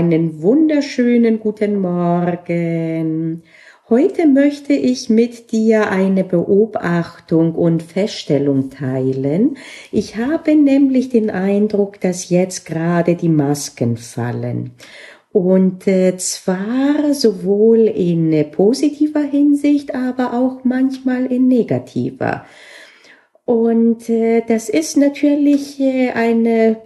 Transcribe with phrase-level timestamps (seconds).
[0.00, 3.42] einen wunderschönen guten Morgen.
[3.90, 9.58] Heute möchte ich mit dir eine Beobachtung und Feststellung teilen.
[9.92, 14.70] Ich habe nämlich den Eindruck, dass jetzt gerade die Masken fallen.
[15.32, 22.46] Und äh, zwar sowohl in positiver Hinsicht, aber auch manchmal in negativer.
[23.44, 26.76] Und äh, das ist natürlich äh, eine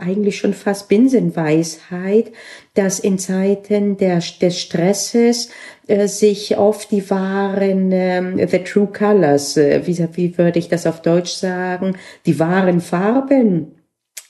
[0.00, 2.32] eigentlich schon fast Binsenweisheit,
[2.74, 5.50] dass in Zeiten der, des Stresses
[5.86, 10.86] äh, sich oft die wahren, äh, the true colors, äh, wie, wie würde ich das
[10.86, 13.75] auf Deutsch sagen, die wahren Farben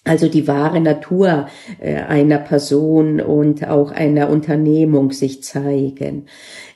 [0.07, 1.49] also die wahre Natur
[1.81, 6.27] äh, einer Person und auch einer Unternehmung sich zeigen.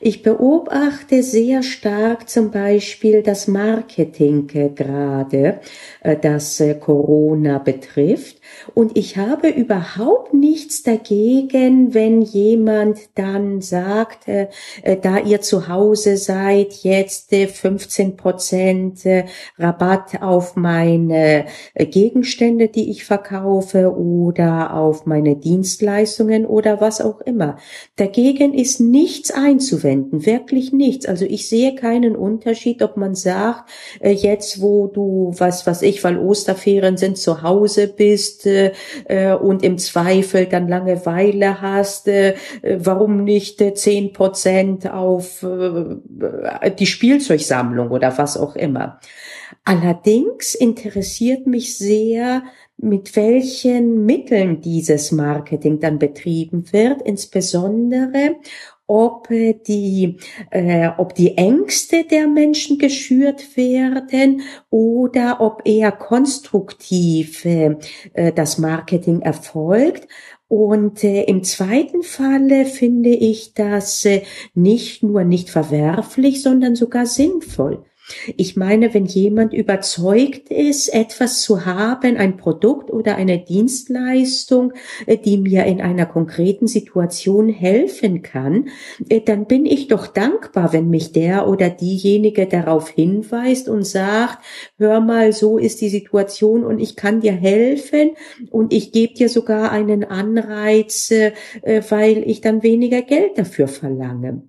[0.00, 5.60] Ich beobachte sehr stark zum Beispiel das Marketing gerade,
[6.00, 8.38] äh, das Corona betrifft.
[8.74, 14.48] Und ich habe überhaupt nichts dagegen, wenn jemand dann sagt, äh,
[15.00, 19.02] da ihr zu Hause seid, jetzt 15 Prozent
[19.56, 21.44] Rabatt auf meine
[21.76, 27.58] Gegenstände, die ich verkaufe verkaufe oder auf meine Dienstleistungen oder was auch immer.
[27.96, 31.06] Dagegen ist nichts einzuwenden, wirklich nichts.
[31.06, 36.02] Also ich sehe keinen Unterschied, ob man sagt, äh, jetzt wo du, was, was ich,
[36.04, 38.72] weil Osterferien sind, zu Hause bist äh,
[39.06, 42.08] äh und im Zweifel dann Langeweile hast,
[42.62, 45.44] warum nicht zehn Prozent auf
[46.78, 49.00] die Spielzeugsammlung oder was auch immer.
[49.64, 52.42] Allerdings interessiert mich sehr,
[52.82, 58.36] mit welchen Mitteln dieses Marketing dann betrieben wird, insbesondere
[58.86, 60.16] ob die,
[60.50, 67.76] äh, ob die Ängste der Menschen geschürt werden oder ob eher konstruktiv äh,
[68.34, 70.08] das Marketing erfolgt.
[70.48, 74.22] Und äh, im zweiten Falle finde ich das äh,
[74.54, 77.84] nicht nur nicht verwerflich, sondern sogar sinnvoll.
[78.36, 84.72] Ich meine, wenn jemand überzeugt ist, etwas zu haben, ein Produkt oder eine Dienstleistung,
[85.06, 88.68] äh, die mir in einer konkreten Situation helfen kann,
[89.08, 94.38] äh, dann bin ich doch dankbar, wenn mich der oder diejenige darauf hinweist und sagt,
[94.78, 98.10] hör mal, so ist die Situation und ich kann dir helfen
[98.50, 101.32] und ich gebe dir sogar einen Anreiz, äh,
[101.88, 104.42] weil ich dann weniger Geld dafür verlange.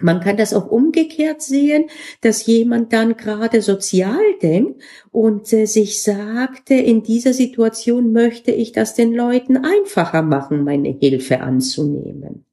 [0.00, 1.86] Man kann das auch umgekehrt sehen,
[2.20, 8.72] dass jemand dann gerade sozial denkt und äh, sich sagt, in dieser Situation möchte ich
[8.72, 12.47] das den Leuten einfacher machen, meine Hilfe anzunehmen.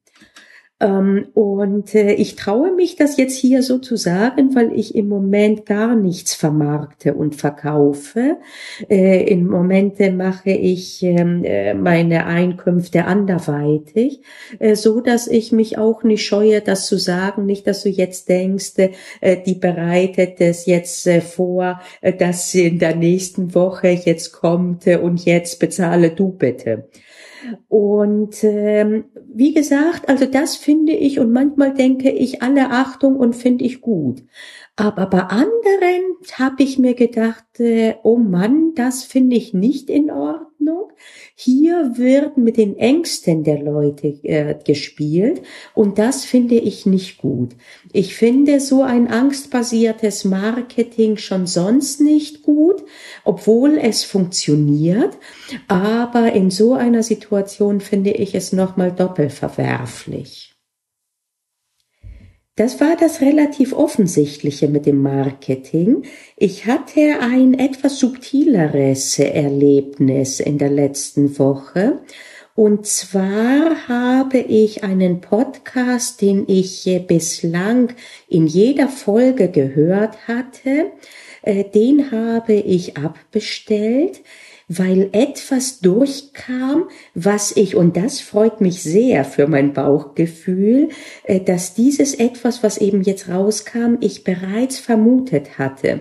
[0.78, 5.08] Ähm, und äh, ich traue mich das jetzt hier so zu sagen, weil ich im
[5.08, 8.36] Moment gar nichts vermarkte und verkaufe.
[8.90, 14.20] Äh, Im Moment mache ich ähm, äh, meine Einkünfte anderweitig,
[14.74, 17.46] so dass ich mich auch nicht scheue, das zu sagen.
[17.46, 18.74] Nicht, dass du jetzt denkst,
[19.46, 21.80] die bereitet es jetzt vor,
[22.18, 26.88] dass sie in der nächsten Woche jetzt kommt und jetzt bezahle du bitte.
[27.68, 33.34] Und ähm, wie gesagt, also das finde ich und manchmal denke ich alle Achtung und
[33.34, 34.22] finde ich gut.
[34.76, 40.10] Aber bei anderen habe ich mir gedacht, äh, oh Mann, das finde ich nicht in
[40.10, 40.92] Ordnung.
[41.38, 45.42] Hier wird mit den Ängsten der Leute äh, gespielt
[45.74, 47.50] und das finde ich nicht gut.
[47.92, 52.82] Ich finde so ein angstbasiertes Marketing schon sonst nicht gut,
[53.22, 55.18] obwohl es funktioniert.
[55.68, 60.55] Aber in so einer Situation finde ich es nochmal doppelt verwerflich.
[62.56, 66.04] Das war das relativ offensichtliche mit dem Marketing.
[66.38, 72.00] Ich hatte ein etwas subtileres Erlebnis in der letzten Woche.
[72.54, 77.90] Und zwar habe ich einen Podcast, den ich bislang
[78.26, 80.92] in jeder Folge gehört hatte,
[81.42, 84.22] äh, den habe ich abbestellt
[84.68, 90.88] weil etwas durchkam, was ich, und das freut mich sehr für mein Bauchgefühl,
[91.24, 96.00] äh, dass dieses etwas, was eben jetzt rauskam, ich bereits vermutet hatte.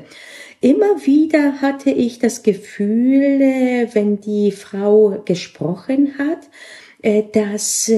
[0.61, 6.49] Immer wieder hatte ich das Gefühl, äh, wenn die Frau gesprochen hat,
[7.03, 7.91] äh, dass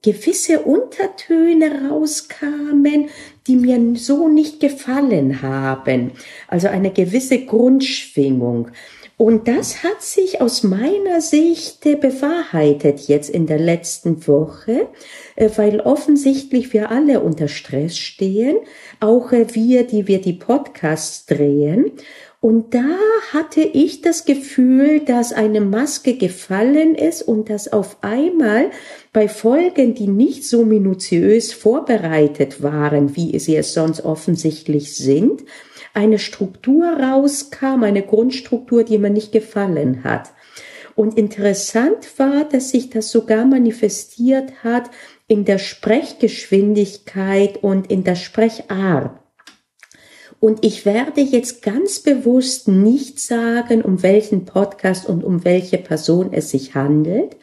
[0.00, 3.08] gewisse Untertöne rauskamen,
[3.46, 6.12] die mir so nicht gefallen haben.
[6.46, 8.68] Also eine gewisse Grundschwingung.
[9.16, 14.88] Und das hat sich aus meiner Sicht bewahrheitet jetzt in der letzten Woche,
[15.36, 18.56] äh, weil offensichtlich wir alle unter Stress stehen,
[18.98, 21.92] auch äh, wir, die wir die Podcasts drehen.
[22.40, 22.98] Und da
[23.32, 28.70] hatte ich das Gefühl, dass eine Maske gefallen ist und dass auf einmal
[29.14, 35.42] bei Folgen, die nicht so minutiös vorbereitet waren, wie sie es sonst offensichtlich sind,
[35.94, 40.30] eine Struktur rauskam, eine Grundstruktur, die mir nicht gefallen hat.
[40.94, 44.90] Und interessant war, dass sich das sogar manifestiert hat
[45.26, 49.18] in der Sprechgeschwindigkeit und in der Sprechart.
[50.40, 56.32] Und ich werde jetzt ganz bewusst nicht sagen, um welchen Podcast und um welche Person
[56.32, 57.36] es sich handelt.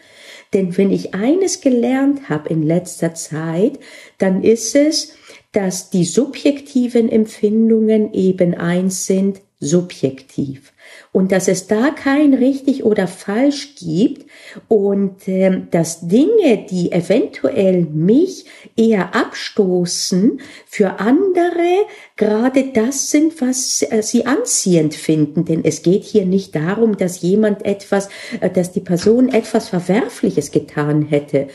[0.53, 3.79] Denn wenn ich eines gelernt habe in letzter Zeit,
[4.17, 5.13] dann ist es,
[5.51, 10.73] dass die subjektiven Empfindungen eben eins sind, subjektiv
[11.11, 14.25] und dass es da kein richtig oder falsch gibt
[14.67, 18.45] und äh, dass Dinge, die eventuell mich
[18.75, 25.45] eher abstoßen, für andere gerade das sind, was äh, sie anziehend finden.
[25.45, 28.09] Denn es geht hier nicht darum, dass jemand etwas,
[28.39, 31.47] äh, dass die Person etwas Verwerfliches getan hätte,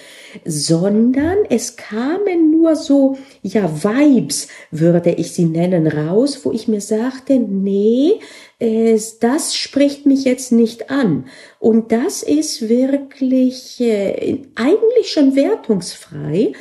[0.45, 6.81] sondern es kamen nur so, ja, Vibes, würde ich sie nennen, raus, wo ich mir
[6.81, 8.21] sagte, nee,
[8.59, 11.27] das spricht mich jetzt nicht an.
[11.59, 16.53] Und das ist wirklich äh, eigentlich schon wertungsfrei,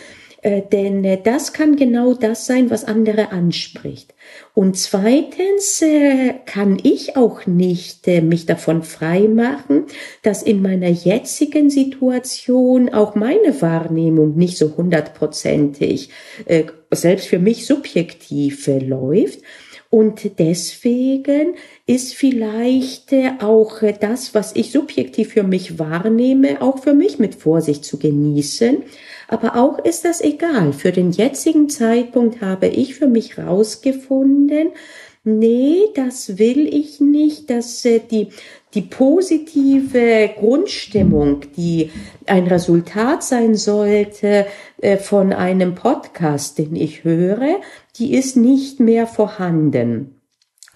[0.45, 4.13] äh, denn äh, das kann genau das sein, was andere anspricht.
[4.53, 9.85] Und zweitens äh, kann ich auch nicht äh, mich davon frei machen,
[10.21, 16.09] dass in meiner jetzigen Situation auch meine Wahrnehmung nicht so hundertprozentig,
[16.45, 19.39] äh, selbst für mich subjektiv äh, läuft.
[19.89, 21.55] Und deswegen
[21.87, 27.33] ist vielleicht äh, auch das, was ich subjektiv für mich wahrnehme, auch für mich mit
[27.33, 28.83] Vorsicht zu genießen.
[29.27, 30.73] Aber auch ist das egal.
[30.73, 34.69] Für den jetzigen Zeitpunkt habe ich für mich rausgefunden,
[35.23, 38.29] nee, das will ich nicht, dass äh, die,
[38.73, 41.91] die positive Grundstimmung, die
[42.27, 44.45] ein Resultat sein sollte
[45.01, 47.61] von einem Podcast, den ich höre,
[47.97, 50.14] die ist nicht mehr vorhanden.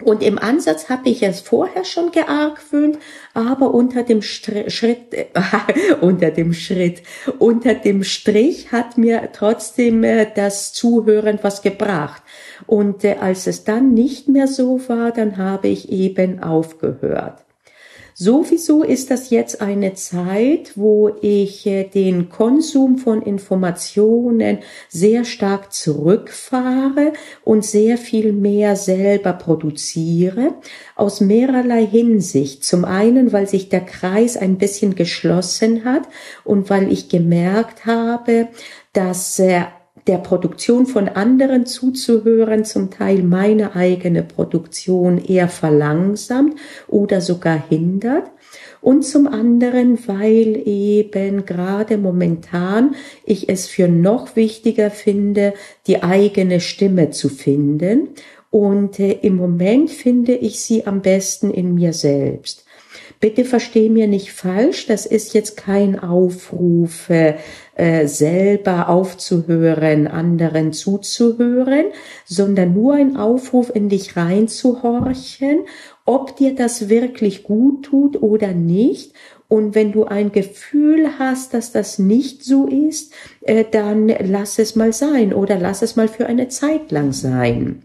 [0.02, 2.98] Und im Ansatz habe ich es vorher schon geargwöhnt,
[3.34, 5.26] aber unter dem Str Schritt, äh,
[6.00, 7.02] unter dem Schritt,
[7.38, 12.22] unter dem Strich hat mir trotzdem äh, das Zuhören was gebracht.
[12.66, 17.44] Und äh, als es dann nicht mehr so war, dann habe ich eben aufgehört.
[18.22, 24.58] Sowieso ist das jetzt eine Zeit, wo ich äh, den Konsum von Informationen
[24.90, 27.14] sehr stark zurückfahre
[27.44, 30.52] und sehr viel mehr selber produziere,
[30.96, 32.62] aus mehrerlei Hinsicht.
[32.62, 36.02] Zum einen, weil sich der Kreis ein bisschen geschlossen hat
[36.44, 38.48] und weil ich gemerkt habe,
[38.92, 39.62] dass äh,
[40.10, 46.56] der Produktion von anderen zuzuhören, zum Teil meine eigene Produktion eher verlangsamt
[46.88, 48.24] oder sogar hindert.
[48.80, 55.54] Und zum anderen, weil eben gerade momentan ich es für noch wichtiger finde,
[55.86, 58.08] die eigene Stimme zu finden.
[58.50, 62.64] Und äh, im Moment finde ich sie am besten in mir selbst.
[63.20, 67.36] Bitte versteh mir nicht falsch, das ist jetzt kein Aufruf, äh,
[68.06, 71.86] selber aufzuhören, anderen zuzuhören,
[72.24, 75.66] sondern nur ein Aufruf in dich reinzuhorchen,
[76.06, 79.12] ob dir das wirklich gut tut oder nicht.
[79.48, 83.12] Und wenn du ein Gefühl hast, dass das nicht so ist,
[83.42, 87.82] äh, dann lass es mal sein oder lass es mal für eine Zeit lang sein.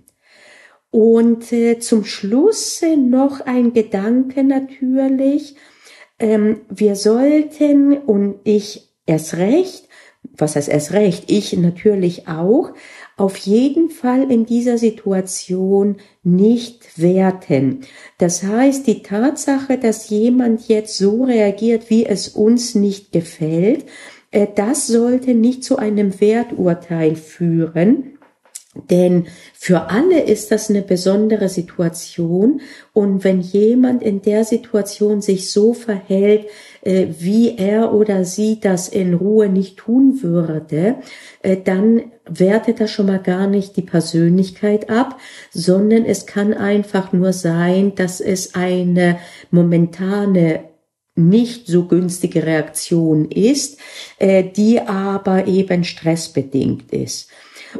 [0.96, 5.58] Und äh, zum Schluss noch ein Gedanke natürlich.
[6.20, 9.90] Ähm, wir sollten, und ich erst recht,
[10.38, 12.72] was heißt erst recht, ich natürlich auch,
[13.18, 17.82] auf jeden Fall in dieser Situation nicht werten.
[18.18, 23.84] Das heißt, die Tatsache, dass jemand jetzt so reagiert, wie es uns nicht gefällt,
[24.32, 28.14] äh, das sollte nicht zu einem Werturteil führen,
[28.89, 35.50] denn für alle ist das eine besondere Situation und wenn jemand in der Situation sich
[35.50, 36.48] so verhält,
[36.82, 40.96] äh, wie er oder sie das in Ruhe nicht tun würde,
[41.41, 45.20] äh, dann wertet das schon mal gar nicht die Persönlichkeit ab,
[45.51, 49.20] sondern es kann einfach nur sein, dass es eine
[49.51, 50.65] momentane
[51.15, 53.79] nicht so günstige Reaktion ist,
[54.20, 57.29] äh, die aber eben stressbedingt ist.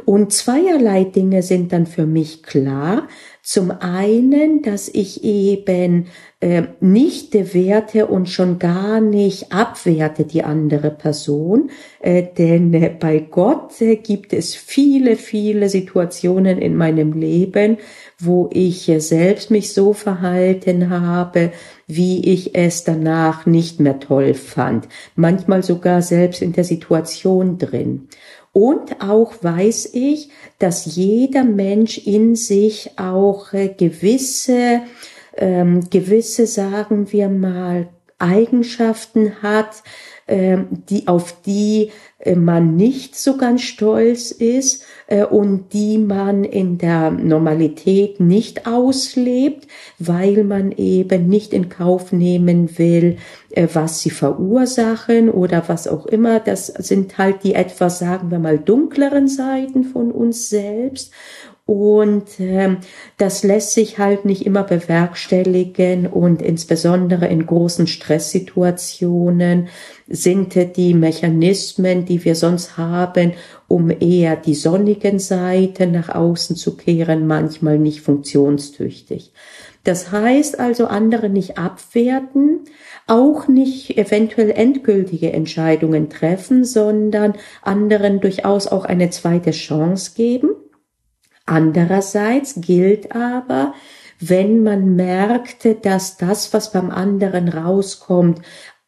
[0.04, 3.08] Und zweierlei Dinge sind dann für mich klar.
[3.42, 6.08] Zum einen, dass ich eben
[6.40, 13.20] äh, nicht bewerte und schon gar nicht abwerte die andere Person, äh, denn äh, bei
[13.20, 17.78] Gott äh, gibt es viele, viele Situationen in meinem Leben,
[18.18, 21.52] wo ich äh, selbst mich so verhalten habe,
[21.86, 28.08] wie ich es danach nicht mehr toll fand, manchmal sogar selbst in der Situation drin.
[28.56, 34.80] Und auch weiß ich, dass jeder Mensch in sich auch äh, gewisse,
[35.36, 39.82] ähm, gewisse, sagen wir mal, Eigenschaften hat,
[40.28, 46.78] die, auf die äh, man nicht so ganz stolz ist äh, und die man in
[46.78, 49.68] der Normalität nicht auslebt,
[49.98, 53.18] weil man eben nicht in Kauf nehmen will,
[53.50, 56.40] äh, was sie verursachen oder was auch immer.
[56.40, 61.12] Das sind halt die etwas, sagen wir mal, dunkleren Seiten von uns selbst.
[61.66, 62.78] Und ähm,
[63.16, 69.66] das lässt sich halt nicht immer bewerkstelligen und insbesondere in großen Stresssituationen
[70.06, 73.32] sind die Mechanismen, die wir sonst haben,
[73.66, 79.32] um eher die sonnigen Seiten nach außen zu kehren, manchmal nicht funktionstüchtig.
[79.82, 82.60] Das heißt also andere nicht abwerten,
[83.08, 90.50] auch nicht eventuell endgültige Entscheidungen treffen, sondern anderen durchaus auch eine zweite Chance geben
[91.46, 93.74] Andererseits gilt aber,
[94.18, 98.42] wenn man merkte, dass das, was beim anderen rauskommt,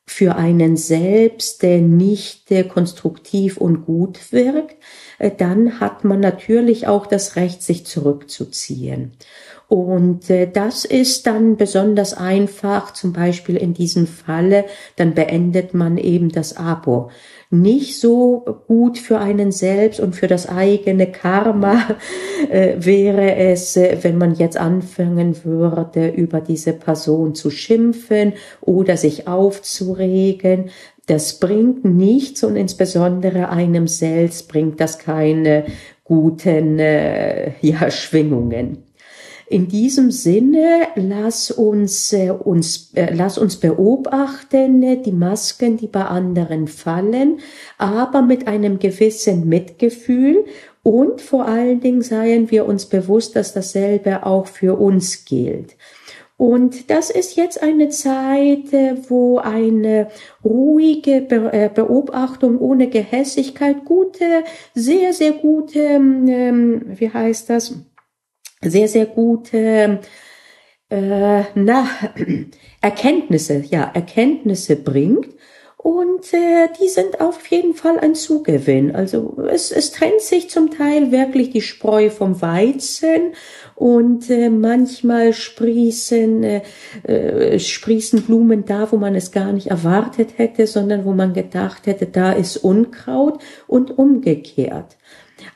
[0.06, 4.76] für einen selbst nicht konstruktiv und gut wirkt,
[5.18, 9.12] äh, dann hat man natürlich auch das Recht, sich zurückzuziehen.
[9.68, 14.64] Und äh, das ist dann besonders einfach, zum Beispiel in diesem Falle,
[14.96, 17.10] dann beendet man eben das Abo
[17.50, 21.82] nicht so gut für einen selbst und für das eigene Karma
[22.50, 28.96] äh, wäre es, äh, wenn man jetzt anfangen würde, über diese Person zu schimpfen oder
[28.96, 30.70] sich aufzuregen.
[31.06, 35.64] Das bringt nichts und insbesondere einem selbst bringt das keine
[36.04, 38.87] guten äh, ja, Schwingungen.
[39.50, 45.86] In diesem Sinne, lass uns, äh, uns, äh, lass uns beobachten, äh, die Masken, die
[45.86, 47.38] bei anderen fallen,
[47.78, 50.44] aber mit einem gewissen Mitgefühl
[50.82, 55.76] und vor allen Dingen seien wir uns bewusst, dass dasselbe auch für uns gilt.
[56.36, 60.08] Und das ist jetzt eine Zeit, äh, wo eine
[60.44, 67.74] ruhige äh, Beobachtung ohne Gehässigkeit gute, sehr, sehr gute, ähm, wie heißt das,
[68.62, 70.00] sehr, sehr gute
[70.90, 71.86] äh, na,
[72.80, 75.28] Erkenntnisse, ja, Erkenntnisse bringt.
[75.76, 78.96] Und äh, die sind auf jeden Fall ein Zugewinn.
[78.96, 83.32] Also es, es trennt sich zum Teil wirklich die Spreu vom Weizen
[83.76, 86.62] und äh, manchmal sprießen, äh,
[87.04, 91.86] äh, sprießen Blumen da, wo man es gar nicht erwartet hätte, sondern wo man gedacht
[91.86, 94.96] hätte, da ist Unkraut und umgekehrt.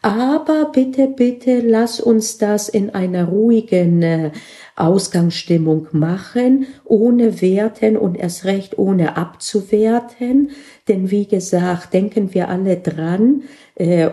[0.00, 4.30] Aber bitte, bitte, lass uns das in einer ruhigen äh,
[4.76, 10.50] Ausgangsstimmung machen, ohne werten und erst recht ohne abzuwerten.
[10.88, 13.42] Denn wie gesagt, denken wir alle dran,
[13.74, 14.10] äh,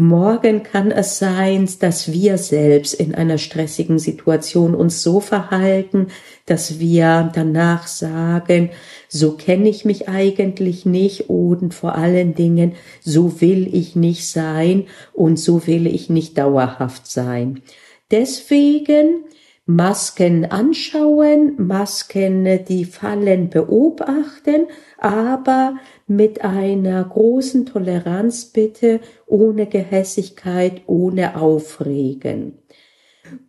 [0.00, 6.06] Morgen kann es sein, dass wir selbst in einer stressigen Situation uns so verhalten,
[6.46, 8.70] dass wir danach sagen,
[9.08, 14.86] so kenne ich mich eigentlich nicht und vor allen Dingen, so will ich nicht sein
[15.12, 17.62] und so will ich nicht dauerhaft sein.
[18.10, 19.24] Deswegen
[19.70, 31.38] Masken anschauen, Masken, die fallen beobachten, aber mit einer großen Toleranz bitte, ohne Gehässigkeit, ohne
[31.38, 32.54] Aufregen.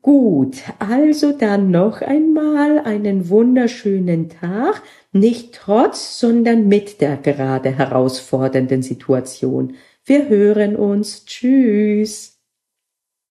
[0.01, 4.81] Gut, also dann noch einmal einen wunderschönen Tag,
[5.12, 9.75] nicht trotz, sondern mit der gerade herausfordernden Situation.
[10.05, 11.25] Wir hören uns.
[11.25, 12.38] Tschüss.